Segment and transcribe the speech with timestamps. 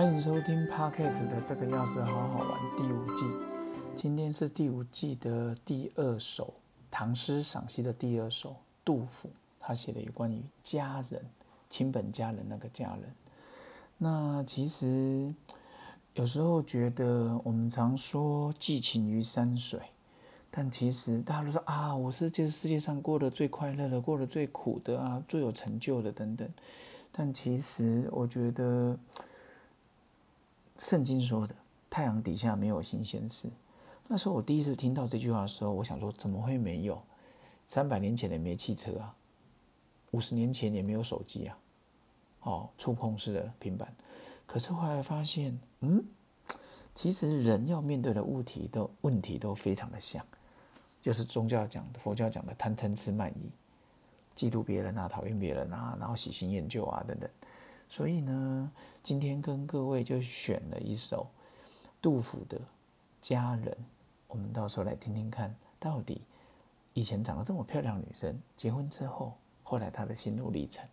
[0.00, 3.26] 欢迎收听 Podcast 的这个钥匙好好玩第五季。
[3.94, 6.54] 今天是第五季的第二首
[6.90, 9.28] 唐诗赏析的第二首，杜甫
[9.60, 11.22] 他写的有关于家人、
[11.68, 13.12] 亲本家人那个家人。
[13.98, 15.34] 那其实
[16.14, 19.78] 有时候觉得我们常说寄情于山水，
[20.50, 26.48] 但其实大家都说啊，我是这个世界上过得最快乐的，过得最苦的啊，最有成就的等等。
[27.12, 28.98] 但其实我觉得。
[30.80, 31.54] 圣经说的
[31.90, 33.50] “太阳底下没有新鲜事”，
[34.08, 37.00] 那时候我第一次听到这句话的时候，我想说怎么会没有？
[37.66, 39.14] 三百年前也没汽车啊，
[40.12, 41.58] 五十年前也没有手机啊，
[42.44, 43.94] 哦，触碰式的平板。
[44.46, 46.02] 可是后来发现，嗯，
[46.94, 50.24] 其实人要面对的物体的问题都非常的像，
[51.02, 53.50] 就是宗教讲的、佛教讲的贪嗔痴慢疑，
[54.34, 57.28] 嫉妒别人啊，讨厌别人啊，然后喜新厌旧啊等等。
[57.90, 58.70] 所以呢，
[59.02, 61.26] 今天跟各位就选了一首
[62.00, 62.56] 杜甫的
[63.20, 63.66] 《佳人》，
[64.28, 66.22] 我们到时候来听听看，到底
[66.94, 70.88] 以前长得这么漂亮女生，结婚之后，后来她的心路历程。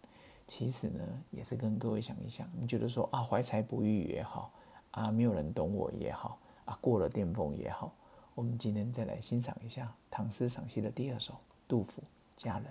[0.48, 4.52] 其实呢，也是跟各位想一想，你觉得说啊，怀才不遇也好，
[4.90, 7.94] 啊，没有人懂我也好，啊，过了巅峰也好，
[8.34, 11.36] 我们今天再来欣赏一下唐诗赏析的第二首
[11.68, 12.02] 杜甫
[12.36, 12.66] 《佳人》。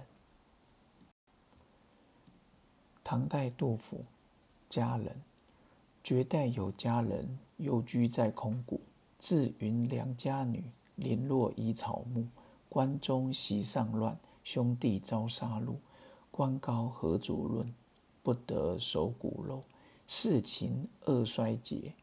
[3.04, 4.04] 唐代杜甫。
[4.68, 5.22] 佳人，
[6.02, 8.80] 绝代有佳人，幽居在空谷。
[9.18, 10.62] 自云良家女，
[10.96, 12.26] 零落依草木。
[12.68, 15.74] 关中席上乱，兄弟遭杀戮。
[16.30, 17.72] 官高何足论，
[18.22, 19.62] 不得守骨肉。
[20.06, 21.94] 世情恶衰竭，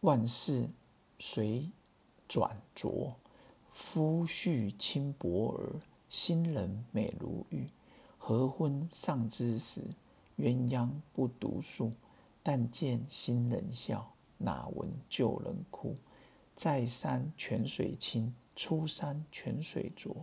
[0.00, 0.68] 万事
[1.18, 1.68] 随
[2.26, 3.14] 转浊。
[3.72, 7.68] 夫婿轻薄儿，新人美如玉。
[8.18, 9.82] 合婚丧之时。
[10.40, 11.92] 鸳鸯不独宿，
[12.42, 15.94] 但见新人笑，哪闻旧人哭？
[16.54, 20.16] 在山泉水清，出山泉水浊。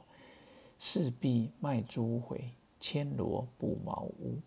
[0.80, 4.40] 四壁卖珠回，千罗不茅屋。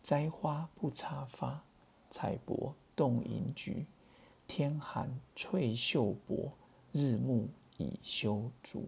[0.00, 1.64] 栽花不插发，
[2.08, 3.86] 采柏动银菊。
[4.46, 6.52] 天寒翠袖薄，
[6.92, 7.48] 日暮
[7.78, 8.86] 已修竹。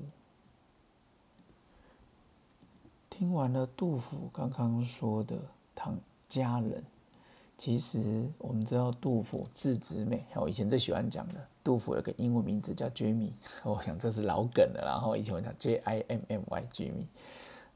[3.11, 5.99] 听完了杜甫刚刚说的唐。
[6.29, 6.85] 家人，
[7.57, 11.35] 其实我们知道杜甫字子美，我以前最喜欢讲的，
[11.65, 13.31] 杜甫有个英文名字叫 Jimmy，
[13.65, 14.83] 我想这是老梗了。
[14.85, 17.07] 然后以前我讲 J I M M Y Jimmy，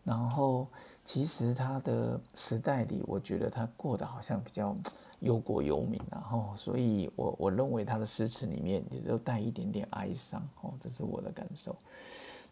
[0.04, 0.66] 然后
[1.04, 4.76] 其实他的时代里，我觉得他过得好像比较
[5.20, 11.74] 忧国忧民，然后所以我我认为他的诗词里面也都带一点点哀伤，哦，这是我的感受。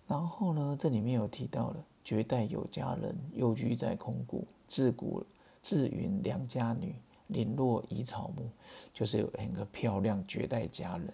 [0.08, 5.22] 然后呢，这里面有提到了绝代有佳人，幽居在空谷，自古。
[5.62, 6.94] 自云良家女，
[7.28, 8.48] 零落依草木，
[8.92, 11.12] 就是有很个漂亮绝代佳人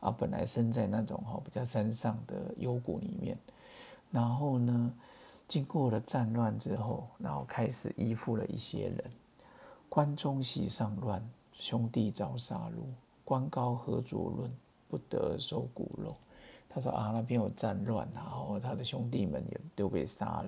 [0.00, 0.10] 啊。
[0.10, 3.38] 本来生在那种哈比较山上的幽谷里面，
[4.10, 4.92] 然后呢，
[5.46, 9.10] 经过了战乱之后，然后开始依附了一些人。
[9.88, 11.22] 关中席上乱，
[11.52, 12.82] 兄弟遭杀戮。
[13.24, 14.50] 官高何足论，
[14.88, 16.14] 不得收骨肉。
[16.68, 20.46] 他说啊，那边有战乱，然后他的兄弟们也都被杀了。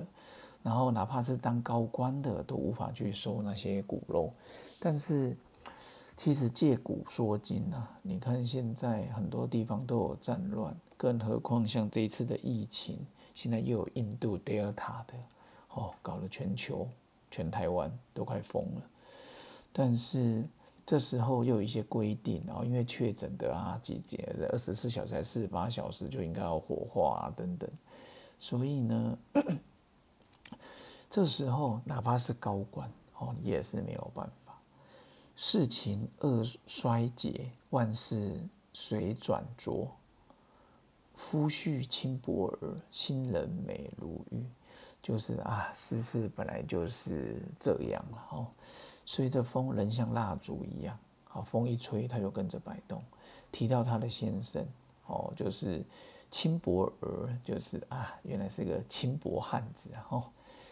[0.67, 4.35] 然后，哪怕是当高官的都无法去收那些骨肉，
[4.81, 5.37] 但是
[6.17, 12.99] 其实借古说今啊，你看现在很多地方都有战乱，更何况像这一次的疫情，
[13.33, 15.15] 现在又有印度德尔塔的，
[15.75, 16.89] 哦，搞得全球、
[17.31, 18.83] 全台湾都快疯了。
[19.73, 20.43] 但是
[20.85, 27.71] 这时候又有一些规定，然后因为确诊的啊，几节二十四小时、四十八小时就应该要火化啊等等，
[28.37, 29.17] 所以呢。
[31.09, 34.59] 这时候，哪怕是高官哦，也是没有办法。
[35.35, 38.41] 世情恶衰竭，万事
[38.73, 39.91] 随转浊。
[41.15, 44.45] 夫婿轻薄儿，新人美如玉。
[45.03, 48.49] 就是啊，世事本来就是这样哦。
[49.05, 53.01] 随着风，人像蜡烛一样，好风一吹，他就跟着摆动。
[53.53, 54.67] 提到他的先生
[55.07, 55.85] 哦，就是
[56.31, 60.25] 轻薄儿，就是啊，原来是个轻薄汉子哦。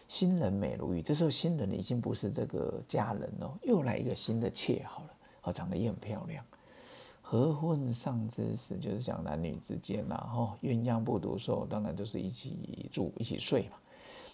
[0.07, 5.09] 新人美如玉，这时候新人已经不是这个佳人了，又来一个新的妾好了，
[5.43, 6.45] 哦，长得也很漂亮。
[7.21, 13.77] 合婚上之时，就是讲男女之间呐，哦，鸳鸯不独守，当然就是一起住、一起睡嘛。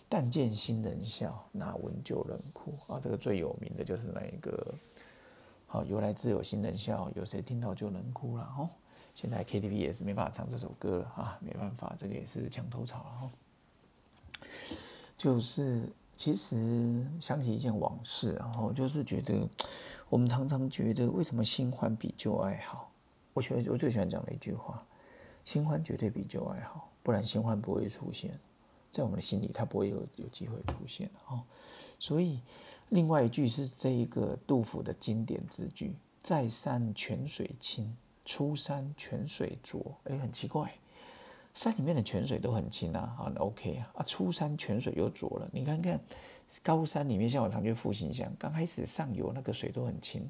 [0.10, 3.00] 但见新人笑，哪闻旧人哭啊？
[3.02, 4.76] 这个最有名的就是那一个，
[5.68, 8.44] 好，由来自有新人笑，有谁听到旧人哭了？
[8.58, 8.70] 哦，
[9.16, 13.32] 现在 KTV 也是没办法唱这首歌了啊，没办法，这个也是墙头草了哈。
[15.22, 15.88] 就是，
[16.18, 19.48] 其实想起一件往事，然后就是觉得，
[20.10, 22.90] 我们常常觉得为什么新欢比旧爱好？
[23.34, 24.84] 我喜欢我最喜欢讲的一句话：
[25.46, 28.32] 新欢绝对比旧爱好，不然新欢不会出现
[28.92, 31.44] 在我们的心里，它不会有有机会出现哦。
[32.00, 32.40] 所以，
[32.90, 37.96] 另外一句是这一个杜甫的经典之句：“在山泉水清，
[38.26, 40.74] 出山泉水浊。”哎，很奇怪。
[41.54, 45.50] 山里面的泉水都很清啊，很，OK 啊，啊，出山泉水又浊了。
[45.52, 46.00] 你看看
[46.64, 50.30] 高山里面，像我常去复兴乡，刚开始上游那个水都很清，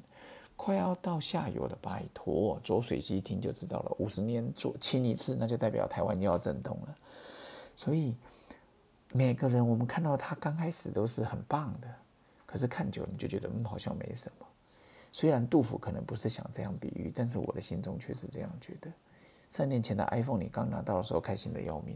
[0.56, 3.96] 快要到下游了，拜托，浊水溪听就知道了。
[3.98, 6.96] 五十年浊清一次，那就代表台湾又要震动了。
[7.76, 8.14] 所以
[9.12, 11.88] 每个人，我们看到他刚开始都是很棒的，
[12.46, 14.46] 可是看久了你就觉得，嗯，好像没什么。
[15.12, 18.90] 虽然杜甫可能不是想这样比喻，但是我的心中却是这样觉得。
[19.52, 21.94] 三年前的 iPhone，你刚拿到的时候开心的要命；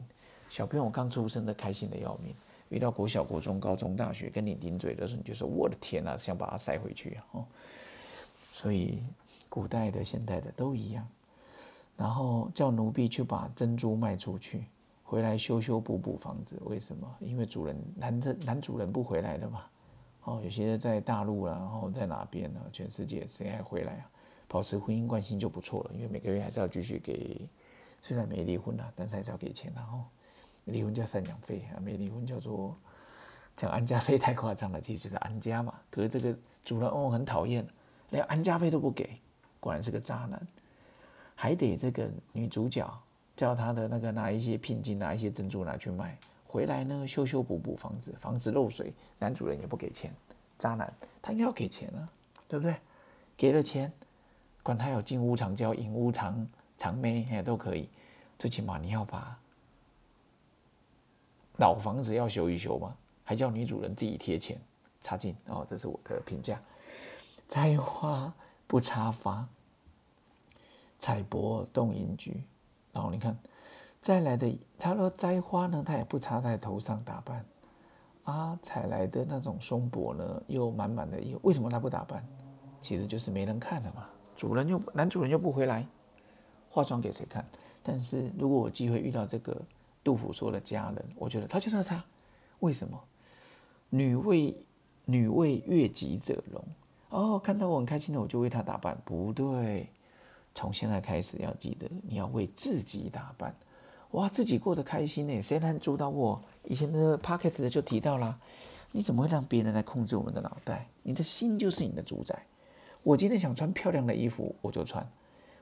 [0.51, 2.35] 小朋友刚出生的开心的要命。
[2.69, 7.47] 遇到国小、国中、高中、大学跟你顶嘴的时候，你就说：“我的天啊，想把它塞回去哦。”
[8.53, 9.03] 所以
[9.49, 11.09] 古代的、现代的都一样。
[11.97, 14.67] 然后叫奴婢去把珍珠卖出去，
[15.03, 16.61] 回来修修补补房子。
[16.67, 17.11] 为什么？
[17.21, 19.63] 因为主人男这男主人不回来的嘛。
[20.25, 22.61] 哦，有些在大陆然后在哪边呢？
[22.71, 24.11] 全世界谁还回来啊？
[24.49, 27.49] 保持婚姻关系就不错了，因为每个月还是要继续给，
[28.01, 30.05] 虽然没离婚了，但是还是要给钱然后
[30.67, 32.77] 离婚叫赡养费啊，没离婚叫做
[33.57, 35.75] 讲安家费太夸张了，其实就是安家嘛。
[35.91, 37.67] 可是这个主人哦很讨厌，
[38.11, 39.19] 连安家费都不给，
[39.59, 40.41] 果然是个渣男，
[41.35, 42.89] 还得这个女主角
[43.37, 46.17] 叫他的那个拿一些聘金拿一些珍珠拿去卖，
[46.47, 50.13] 回来呢修修补补房子，房子漏水，男主人也不给钱，
[50.57, 52.09] 渣男他应该要给钱啊，
[52.47, 52.77] 对不对？
[53.37, 53.93] 给了钱。
[54.67, 56.45] 管他有金屋藏娇、银屋藏
[56.77, 57.89] 藏妹，哎，都可以。
[58.37, 59.39] 最起码你要把
[61.59, 62.93] 老房子要修一修嘛，
[63.23, 64.61] 还叫女主人自己贴钱
[65.01, 66.61] 插进哦，这是我的评价。
[67.47, 68.35] 摘花
[68.67, 69.49] 不插花，
[70.99, 72.43] 采柏动银菊。
[72.93, 73.39] 然后你看，
[74.01, 77.47] 再来的，他说摘花呢，他也不插在头上打扮
[78.25, 78.59] 啊。
[78.65, 82.27] 采来的那种松柏呢，又满满的，又为什么他不打扮？
[82.81, 84.09] 其实就是没人看了嘛。
[84.37, 85.87] 主人又男主人又不回来，
[86.69, 87.45] 化妆给谁看？
[87.83, 89.57] 但是如果我机会遇到这个
[90.03, 92.05] 杜甫说的佳人，我觉得他就是差。
[92.61, 92.99] 为什么？
[93.91, 94.57] 女为
[95.05, 96.65] 女为悦己者容。
[97.11, 98.99] 哦，看到我很开心的，我就为他打扮。
[99.05, 99.89] 不对，
[100.55, 103.55] 从现在开始要记得，你要为自己打扮。
[104.11, 105.41] 哇，自己过得开心呢？
[105.41, 106.43] 谁能主导我？
[106.65, 108.39] 以前的 p o c a s t 就提到啦，
[108.91, 110.89] 你怎么会让别人来控制我们的脑袋？
[111.03, 112.47] 你的心就是你的主宰。
[113.07, 115.01] 我今天想穿漂亮的衣服，我就穿；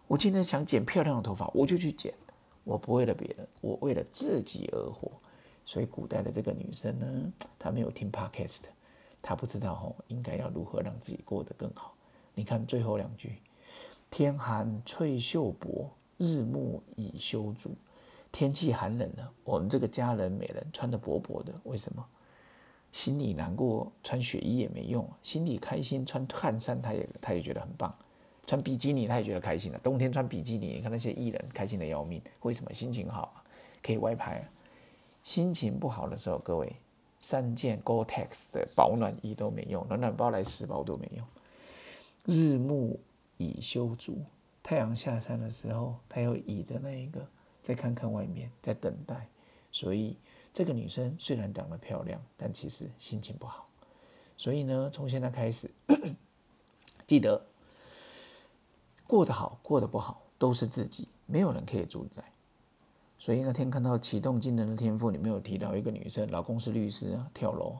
[0.06, 2.14] 我今天想剪漂亮的头发，我就去剪。
[2.64, 5.12] 我不为了别人，我为了自己而活。
[5.66, 7.06] 所以古代的这个女生呢，
[7.58, 8.62] 她没有听 podcast，
[9.20, 11.94] 她不知道吼应该要如何让自己过得更好。
[12.34, 13.36] 你看最后两句：
[14.10, 17.72] 天寒翠袖薄，日暮已修竹。
[18.32, 22.02] 天气寒冷了，我们这个佳人美人穿的薄薄的，为什么？
[22.94, 27.92] 心里难过，穿雪衣也没用；心里开心，穿汗衫他也他也觉得很棒。
[28.46, 29.78] 穿比基尼他也觉得开心了。
[29.80, 32.22] 冬天穿比基尼，你看那些艺人开心的要命。
[32.42, 32.72] 为什么？
[32.72, 33.42] 心情好，
[33.82, 34.48] 可以外拍。
[35.24, 36.72] 心情不好的时候，各位
[37.18, 41.26] 三件 Gore-Tex 的保暖衣都没用，暖暖包来十包都没用。
[42.26, 43.00] 日暮
[43.38, 44.18] 已修竹，
[44.62, 47.26] 太阳下山的时候，他又倚着那一个，
[47.60, 49.26] 再看看外面，在等待。
[49.72, 50.16] 所以。
[50.54, 53.66] 这个女生虽然长得漂亮，但其实心情不好。
[54.36, 55.68] 所以呢，从现在开始，
[57.08, 57.44] 记得
[59.04, 62.22] 过得好，过得不好都是自己，没有人可以主宰。
[63.18, 67.76] 所以那天看到启动技能的天赋，里面有提到一个女生，老公是律师啊，跳楼，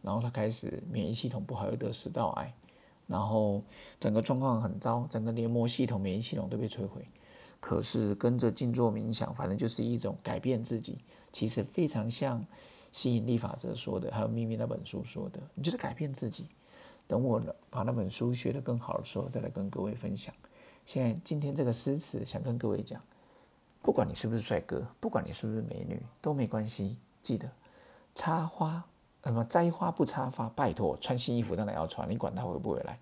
[0.00, 2.54] 然后她开始免疫系统不好，又得食道癌，
[3.08, 3.62] 然后
[3.98, 7.04] 整个状况很糟，整个黏膜系统、免疫系统都被摧毁。
[7.62, 10.98] 可是跟着静坐冥想，反正就是一种改变自己。
[11.30, 12.44] 其实非常像
[12.90, 16.48] 吸引力法则说的，还有秘密那本书说的，你就是改变自己。
[17.06, 17.40] 等我
[17.70, 20.34] 把那本书学得更好的时候，再来跟各位分享。
[20.84, 23.00] 现在今天这个诗词想跟各位讲，
[23.80, 26.98] 不管你是不是帅哥，不管你是不是美女，都没关系。
[27.22, 27.48] 记得
[28.14, 28.84] 插花，
[29.22, 32.98] 什么摘花不插花，拜托，穿新衣服当然要穿，你管它回不回来。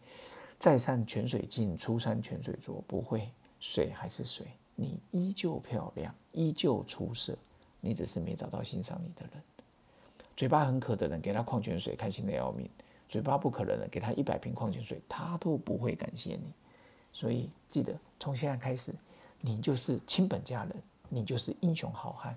[0.58, 7.36] 在山泉水静，出山泉水浊，不会，水还是水你依旧漂亮依旧出色
[7.80, 9.42] 你只是没找到欣赏你的人。
[10.36, 12.68] 嘴巴很渴的人给他矿泉水开心的要命
[13.08, 16.52] 嘴巴不渴的人给他一百瓶矿泉水他都不会感谢你。
[17.12, 18.94] 所以记得从现在开始
[19.40, 20.74] 你就是亲本家人
[21.08, 22.36] 你就是英雄好汉。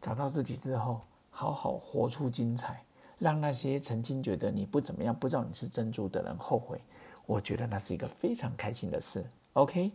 [0.00, 2.82] 找到自己之后好好活出精彩
[3.18, 6.80] 让那些曾经觉得你不怎么样不知道你是珍珠的人后悔。
[7.26, 9.24] 我觉得那是一个非常开心的事。
[9.56, 9.90] ok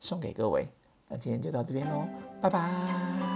[0.00, 0.68] 送给各位。
[1.08, 2.06] 那今天就到这边喽
[2.40, 3.31] 拜拜。